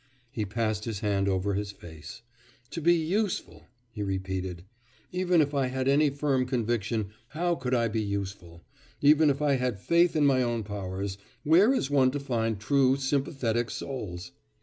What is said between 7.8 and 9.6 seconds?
be useful? even if I